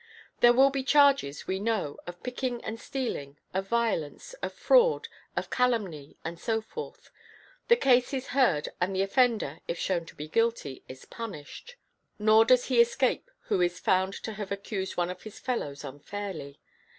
There 0.39 0.51
will 0.51 0.71
be 0.71 0.81
charges, 0.81 1.45
we 1.45 1.59
know, 1.59 1.99
of 2.07 2.23
picking 2.23 2.63
and 2.63 2.79
stealing, 2.79 3.37
of 3.53 3.67
violence, 3.67 4.33
of 4.41 4.51
fraud, 4.51 5.07
of 5.35 5.51
calumny, 5.51 6.17
and 6.25 6.39
so 6.39 6.59
forth. 6.59 7.11
The 7.67 7.75
case 7.75 8.11
is 8.11 8.29
heard 8.29 8.69
and 8.81 8.95
the 8.95 9.03
offender, 9.03 9.59
if 9.67 9.77
shown 9.77 10.07
to 10.07 10.15
be 10.15 10.27
guilty, 10.27 10.83
is 10.89 11.05
punished. 11.05 11.75
Nor 12.17 12.45
does 12.45 12.65
he 12.65 12.81
escape 12.81 13.29
who 13.41 13.61
is 13.61 13.77
found 13.79 14.13
to 14.23 14.33
have 14.33 14.51
accused 14.51 14.97
one 14.97 15.11
of 15.11 15.21
his 15.21 15.37
fellows 15.39 15.83
unfairly. 15.83 16.59